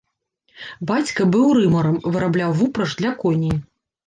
[0.91, 3.55] Бацька быў рымарам, вырабляў вупраж для коней.